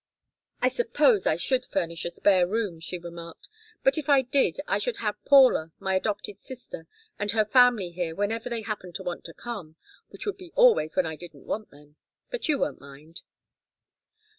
"I 0.63 0.69
suppose 0.69 1.27
I 1.27 1.35
should 1.35 1.63
furnish 1.63 2.05
a 2.05 2.09
spare 2.09 2.47
room," 2.47 2.79
she 2.79 2.97
remarked. 2.97 3.47
"But 3.83 3.99
if 3.99 4.09
I 4.09 4.23
did 4.23 4.59
I 4.67 4.79
should 4.79 4.97
have 4.97 5.23
Paula 5.25 5.73
my 5.77 5.93
adopted 5.93 6.39
sister 6.39 6.87
and 7.19 7.29
her 7.33 7.45
family 7.45 7.91
here 7.91 8.15
whenever 8.15 8.49
they 8.49 8.63
happened 8.63 8.95
to 8.95 9.03
want 9.03 9.23
to 9.25 9.33
come, 9.35 9.75
which 10.09 10.25
would 10.25 10.37
be 10.37 10.51
always 10.55 10.95
when 10.95 11.05
I 11.05 11.15
didn't 11.15 11.45
want 11.45 11.69
them. 11.69 11.97
But 12.31 12.47
you 12.49 12.57
won't 12.57 12.81
mind." 12.81 13.21